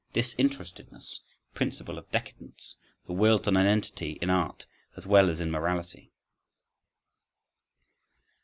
[0.13, 6.11] "Disinterestedness"—principle of decadence, the will to nonentity in art as well as in morality.